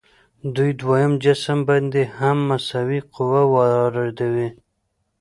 [0.55, 4.49] دوی دویم جسم باندې هم مساوي قوه واردوي.